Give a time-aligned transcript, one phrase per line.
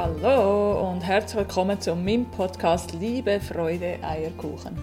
[0.00, 4.78] Hallo und herzlich willkommen zu meinem Podcast Liebe, Freude, Eierkuchen.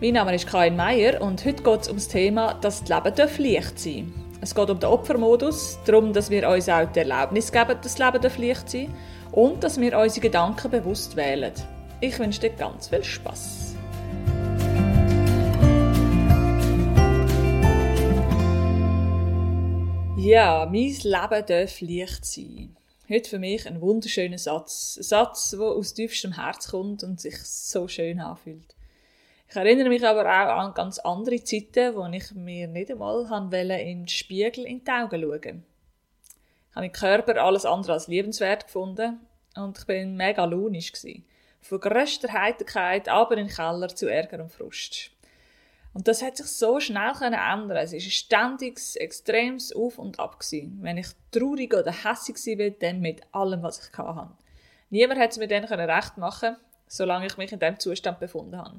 [0.00, 3.44] Mein Name ist Karin Meier und heute geht es um das Thema, dass das Leben
[3.44, 4.42] leicht sein darf.
[4.42, 7.98] Es geht um den Opfermodus, darum, dass wir uns auch die Erlaubnis geben, dass das
[7.98, 11.52] Leben leicht sein darf und dass wir unsere Gedanken bewusst wählen.
[12.00, 13.76] Ich wünsche dir ganz viel Spaß.
[20.16, 22.75] Ja, mein Leben darf leicht sein.
[23.08, 24.96] Heute für mich ein wunderschöner Satz.
[24.98, 28.74] Ein Satz, der aus tiefstem Herz kommt und sich so schön anfühlt.
[29.48, 34.00] Ich erinnere mich aber auch an ganz andere Zeiten, wo ich mir nicht einmal in
[34.00, 39.20] den Spiegel in die Augen schauen Ich habe meinen Körper alles andere als liebenswert gefunden
[39.54, 40.92] und ich bin mega launisch.
[41.60, 45.12] Von grösster Heiterkeit aber in den Keller zu Ärger und Frust.
[45.96, 50.38] Und das hat sich so schnell ändern Es war ein ständiges, extremes Auf und Ab.
[50.38, 50.76] Gewesen.
[50.82, 54.28] Wenn ich traurig oder hässlich war, dann mit allem, was ich hatte.
[54.90, 58.78] Niemand hat es mir dann recht machen solange ich mich in diesem Zustand befunden habe.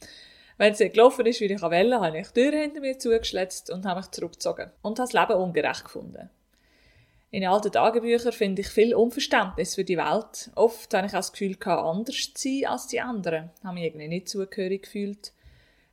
[0.56, 3.70] Wenn es nicht gelaufen ist, wie ich wollte, habe ich die Tür hinter mir zugeschletzt
[3.70, 6.30] und habe mich zurückgezogen und habe das Leben ungerecht gefunden.
[7.30, 10.50] In alten Tagebüchern finde ich viel Unverständnis für die Welt.
[10.54, 13.50] Oft habe ich auch das Gefühl, anders zu sein als die anderen.
[13.62, 15.33] Habe mich irgendwie nicht zugehörig gefühlt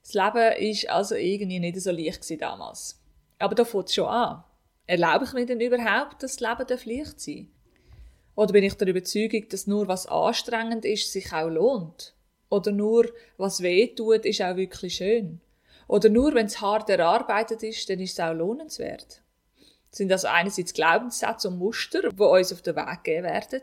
[0.04, 3.00] das Leben ist also irgendwie nicht so leicht damals.
[3.40, 4.44] Aber da fängt es schon an.
[4.88, 7.52] Erlaube ich mir denn überhaupt, dass das Leben leicht sein
[8.36, 12.14] Oder bin ich der Überzeugung, dass nur was anstrengend ist, sich auch lohnt?
[12.50, 13.08] Oder nur
[13.38, 15.40] was weh tut, ist auch wirklich schön?
[15.88, 19.22] Oder nur wenn es hart erarbeitet ist, dann ist es auch lohnenswert?
[19.90, 23.62] Das sind also einerseits Glaubenssätze und Muster, die uns auf den Weg geben werden,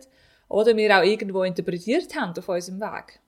[0.49, 3.21] oder wir auch irgendwo interpretiert haben auf unserem Weg.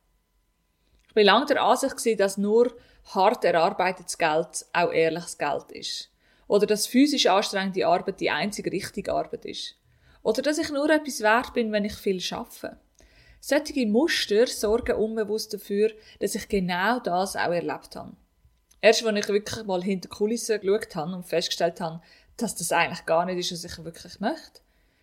[1.08, 2.72] Ich war lange der Ansicht, dass nur
[3.06, 6.11] hart erarbeitetes Geld auch ehrliches Geld ist.
[6.47, 9.77] Oder dass physisch anstrengende Arbeit die einzige richtige Arbeit ist.
[10.23, 12.77] Oder dass ich nur etwas wert bin, wenn ich viel schaffe.
[13.41, 18.12] Solche Muster sorgen unbewusst dafür, dass ich genau das auch erlebt habe.
[18.83, 22.03] Erst als ich wirklich mal hinter die Kulissen geschaut habe und festgestellt habe,
[22.37, 24.61] dass das eigentlich gar nicht ist, was ich wirklich möchte.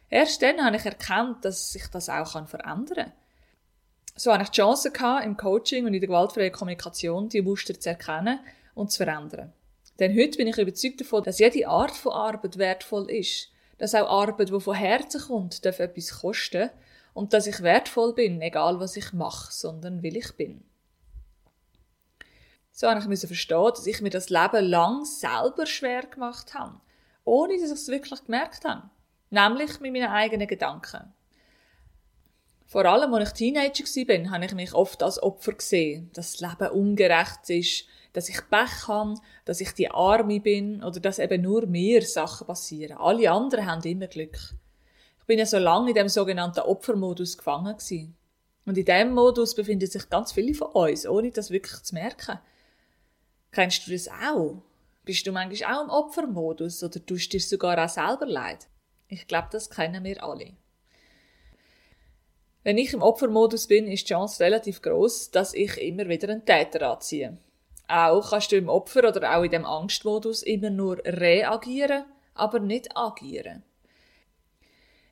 [0.09, 3.13] Erst dann habe ich erkannt, dass sich das auch verändern kann.
[4.19, 7.79] So hatte ich die Chance gehabt, im Coaching und in der gewaltfreien Kommunikation die Muster
[7.79, 8.39] zu erkennen
[8.73, 9.53] und zu verändern.
[9.99, 13.51] Denn heute bin ich überzeugt davon, dass jede Art von Arbeit wertvoll ist.
[13.77, 16.71] Dass auch Arbeit, die von Herzen kommt, darf etwas kosten
[17.13, 20.63] und dass ich wertvoll bin, egal was ich mache, sondern will ich bin.
[22.71, 26.79] So habe ich verstehen, dass ich mir das Leben lang selber schwer gemacht habe,
[27.23, 28.89] ohne dass ich es wirklich gemerkt habe.
[29.29, 31.13] Nämlich mit meinen eigenen Gedanken.
[32.67, 36.41] Vor allem, als ich Teenager war, habe ich mich oft als Opfer gesehen, dass das
[36.41, 39.13] Leben ungerecht ist, dass ich Pech habe,
[39.45, 42.97] dass ich die Arme bin oder dass eben nur mir Sachen passieren.
[42.97, 44.37] Alle anderen haben immer Glück.
[45.19, 48.17] Ich bin ja so lange in dem sogenannten Opfermodus gefangen gewesen.
[48.65, 52.37] Und in diesem Modus befinden sich ganz viele von uns, ohne das wirklich zu merken.
[53.51, 54.61] Kennst du das auch?
[55.05, 58.67] Bist du manchmal auch im Opfermodus oder tust dir sogar auch selber leid?
[59.07, 60.57] Ich glaube, das kennen wir alle.
[62.67, 66.43] Wenn ich im Opfermodus bin, ist die Chance relativ groß, dass ich immer wieder einen
[66.43, 67.37] Täter anziehe.
[67.87, 72.89] Auch kannst du im Opfer oder auch in dem Angstmodus immer nur reagieren, aber nicht
[72.93, 73.63] agieren.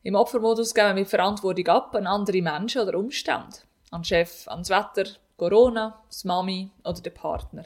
[0.03, 3.59] Im Opfermodus geben wir Verantwortung ab an andere Menschen oder Umstände.
[3.89, 7.63] An den Chef, ans Wetter, Corona, das Mami oder den Partner.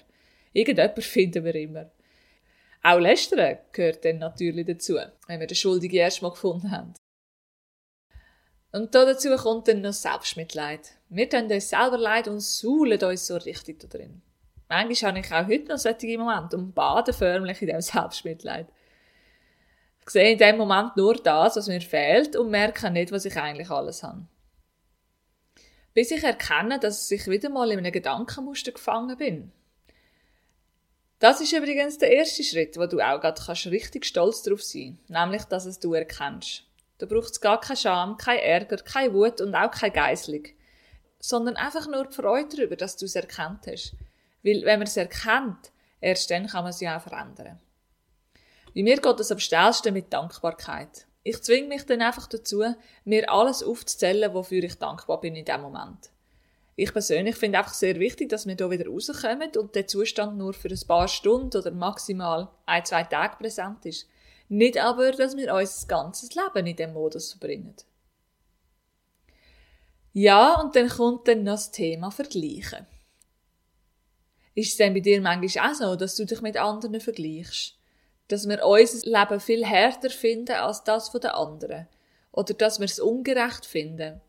[0.53, 1.89] Irgendjemand finden wir immer.
[2.83, 6.93] Auch Lästern gehört dann natürlich dazu, wenn wir den Schuldigen erst mal gefunden haben.
[8.71, 10.91] Und dazu kommt dann noch Selbstmitleid.
[11.09, 14.21] Wir tun uns selber leid und suhlen uns so richtig da drin.
[14.67, 18.67] Manchmal habe ich auch heute noch solche Momente und bade förmlich in diesem Selbstmitleid.
[20.03, 23.35] Ich sehe in dem Moment nur das, was mir fehlt und merke nicht, was ich
[23.35, 24.27] eigentlich alles habe.
[25.95, 29.51] Bis ich erkenne, dass ich wieder mal in einem Gedankenmuster gefangen bin.
[31.17, 35.09] Das ist übrigens der erste Schritt, wo du auch gerade richtig stolz drauf sein kannst.
[35.09, 36.63] Nämlich, dass es du erkennst.
[36.99, 40.49] Da braucht es gar keine Scham, kein Ärger, keine Wut und auch kein Geißling.
[41.19, 43.95] Sondern einfach nur die Freude darüber, dass du es erkannt hast.
[44.43, 47.59] Weil, wenn man es erkennt, erst dann kann man es ja auch verändern.
[48.75, 51.07] Bei mir geht es am schnellsten mit Dankbarkeit.
[51.23, 52.63] Ich zwinge mich dann einfach dazu,
[53.03, 56.11] mir alles aufzuzählen, wofür ich dankbar bin in dem Moment.
[56.75, 60.53] Ich persönlich finde einfach sehr wichtig, dass wir hier wieder rauskommen und der Zustand nur
[60.53, 64.07] für ein paar Stunden oder maximal ein, zwei Tage präsent ist.
[64.49, 67.75] Nicht aber, dass wir unser ganzes Leben in diesem Modus verbringen.
[70.11, 72.87] Ja, und dann kommt dann noch das Thema Vergleichen.
[74.55, 77.75] Ist es denn bei dir manchmal auch so, dass du dich mit anderen vergleichst?
[78.27, 81.87] Dass wir unser Leben viel härter finden als das den anderen?
[82.31, 84.19] Oder dass wir es ungerecht finden?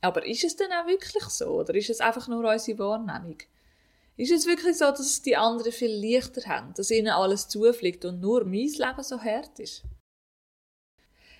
[0.00, 1.60] Aber ist es denn auch wirklich so?
[1.60, 3.38] Oder ist es einfach nur unsere Wahrnehmung?
[4.18, 8.18] Ist es wirklich so, dass die anderen viel leichter haben, dass ihnen alles zufliegt und
[8.20, 9.84] nur mein Leben so hart ist?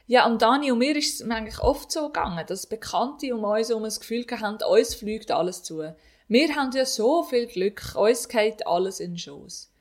[0.06, 3.72] Ja, und Dani und mir ist es eigentlich oft so gegangen, dass Bekannte um uns
[3.72, 5.92] um das Gefühl haben, uns fliegt alles zu.
[6.28, 9.72] Wir haben ja so viel Glück, uns geht alles in den Schoss.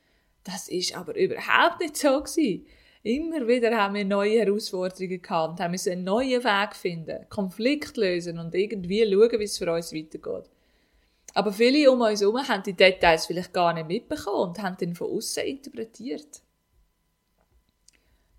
[0.42, 2.66] Das ist aber überhaupt nicht so gewesen.
[3.04, 8.40] Immer wieder haben wir neue Herausforderungen gehabt, haben müssen einen neuen Weg finden, Konflikt lösen
[8.40, 10.50] und irgendwie schauen, wie es für uns weitergeht.
[11.38, 14.96] Aber viele um uns herum haben die Details vielleicht gar nicht mitbekommen und haben den
[14.96, 16.42] von außen interpretiert.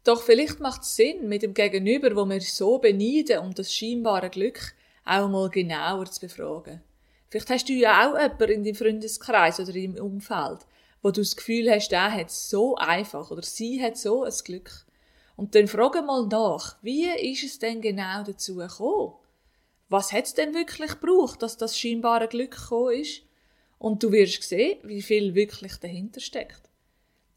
[0.04, 4.30] Doch vielleicht macht es Sinn, mit dem Gegenüber, wo wir so beneiden um das scheinbare
[4.30, 4.74] Glück,
[5.06, 6.84] auch mal genauer zu befragen.
[7.30, 10.66] Vielleicht hast du ja auch jemanden in deinem Freundeskreis oder im Umfeld,
[11.02, 14.86] wo du das Gefühl hast, der hat so einfach oder sie hat so ein Glück.
[15.38, 19.14] Und dann frage mal nach, wie ist es denn genau dazu gekommen?
[19.90, 23.24] Was hat es denn wirklich gebraucht, dass das scheinbare Glück gekommen ist?
[23.80, 26.70] Und du wirst sehen, wie viel wirklich dahinter steckt.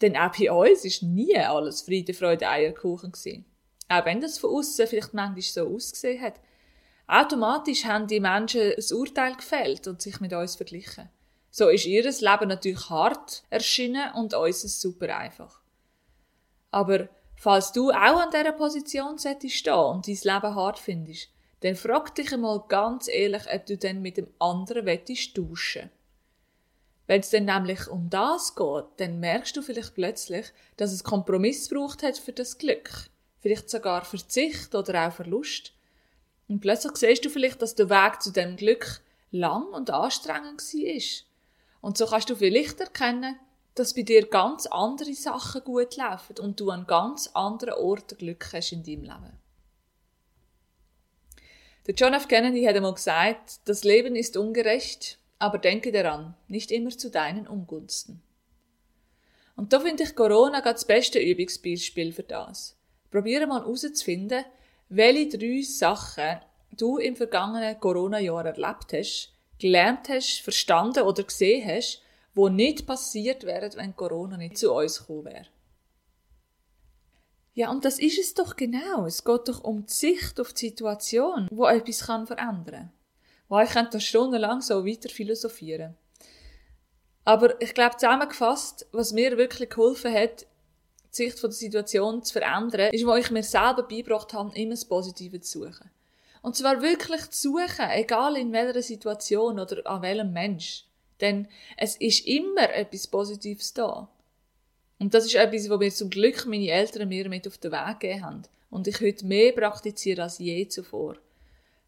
[0.02, 3.44] Denn auch bei uns ist nie alles Friede, Freude, Eierkuchen gewesen.
[3.88, 6.40] Auch wenn das von außen vielleicht manchmal so ausgesehen hat.
[7.06, 11.08] Automatisch haben die Menschen ein Urteil gefällt und sich mit uns verglichen.
[11.50, 15.60] So ist ihr Leben natürlich hart erschienen und unseres super einfach.
[16.70, 21.28] Aber falls du auch an dieser Position stehen und dein Leben hart findest,
[21.62, 25.90] dann frag dich einmal ganz ehrlich, ob du denn mit dem anderen wettest tauschen.
[27.06, 31.68] Wenn es dann nämlich um das geht, dann merkst du vielleicht plötzlich, dass es Kompromiss
[31.68, 32.90] braucht hat für das Glück.
[33.40, 35.72] Vielleicht sogar Verzicht oder auch Verlust.
[36.48, 39.00] Und plötzlich siehst du vielleicht, dass der Weg zu dem Glück
[39.30, 41.26] lang und anstrengend war.
[41.80, 43.36] Und so kannst du vielleicht erkennen,
[43.74, 48.52] dass bei dir ganz andere Sachen gut laufen und du an ganz anderen Orten Glück
[48.52, 49.38] hast in deinem Leben.
[51.88, 52.28] Der John F.
[52.28, 57.48] Kennedy hat einmal gesagt, das Leben ist ungerecht, aber denke daran, nicht immer zu deinen
[57.48, 58.22] Ungunsten.
[59.56, 62.76] Und da finde ich Corona das beste Übungsbeispiel für das.
[63.10, 64.44] Probiere mal herauszufinden,
[64.90, 66.40] welche drei Sachen
[66.70, 72.00] du im vergangenen Corona-Jahr erlebt hast, gelernt hast, verstanden oder gesehen hast,
[72.32, 75.46] wo nicht passiert wäre, wenn Corona nicht zu uns gekommen wäre.
[77.54, 79.04] Ja, und das ist es doch genau.
[79.06, 82.92] Es geht doch um die Sicht auf die Situation, wo etwas kann verändern kann.
[83.48, 85.94] Wow, ich könnte da stundenlang so weiter philosophieren.
[87.24, 90.46] Aber ich glaube, zusammengefasst, was mir wirklich geholfen hat,
[91.12, 94.70] die Sicht von der Situation zu verändern, ist, wo ich mir selber beigebracht habe, immer
[94.70, 95.90] das Positive zu suchen.
[96.40, 100.86] Und zwar wirklich zu suchen, egal in welcher Situation oder an welchem Mensch.
[101.20, 101.46] Denn
[101.76, 104.08] es ist immer etwas Positives da.
[105.02, 107.98] Und das ist etwas, was mir zum Glück meine Eltern mir mit auf den Weg
[107.98, 108.42] gegeben haben.
[108.70, 111.16] Und ich heute mehr praktiziere als je zuvor.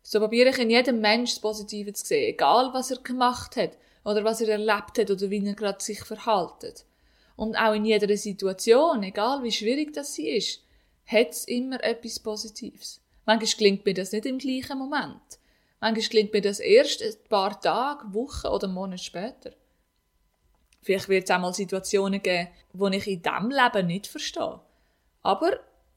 [0.02, 3.78] So probiere ich in jedem Mensch das Positive zu sehen, egal was er gemacht hat
[4.04, 6.86] oder was er erlebt hat oder wie er gerade sich verhaltet.
[7.36, 10.64] Und auch in jeder Situation, egal wie schwierig das sie ist,
[11.06, 13.00] hat es immer etwas Positives.
[13.26, 15.38] Manchmal gelingt mir das nicht im gleichen Moment.
[15.80, 19.52] Manchmal gelingt mir das erst ein paar Tage, Wochen oder Monate später.
[20.84, 24.60] Vielleicht wird es auch mal Situationen geben, die ich in diesem Leben nicht verstehe.
[25.22, 25.52] Aber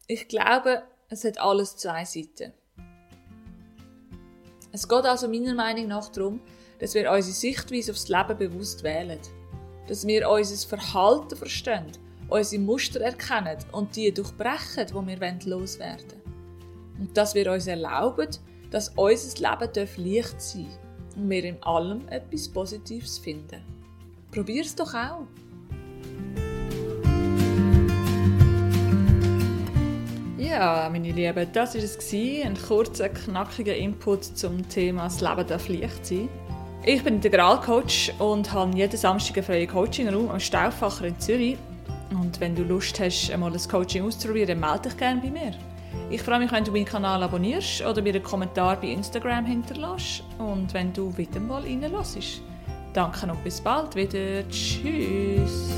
[0.08, 2.54] ich glaube, es hat alles zwei Seiten.
[4.72, 6.40] Es geht also meiner Meinung nach darum,
[6.80, 9.20] dass wir unsere Sichtweise aufs Leben bewusst wählen.
[9.88, 11.92] Dass wir unser Verhalten verstehen,
[12.30, 18.30] unsere Muster erkennen und die durchbrechen, die wir loswerden wollen und dass wir uns erlauben,
[18.72, 23.77] dass unser Leben leicht sein darf und wir in allem etwas Positives finden.
[24.38, 25.26] Probier es doch auch!
[30.38, 32.14] Ja, meine Lieben, das war es.
[32.14, 36.30] Ein kurzer, knackiger Input zum Thema «Das Leben darf leicht sein».
[36.86, 41.58] Ich bin Integralcoach und habe jeden Samstag einen freien Coaching-Raum am Stauffacher in Zürich.
[42.12, 45.54] Und wenn du Lust hast, einmal das Coaching auszuprobieren, melde dich gerne bei mir.
[46.12, 50.24] Ich freue mich, wenn du meinen Kanal abonnierst oder mir einen Kommentar bei Instagram hinterlässt
[50.38, 52.44] und wenn du wieder mal reinlässt.
[52.94, 54.48] Danke und bis bald wieder.
[54.50, 55.70] Tschüss.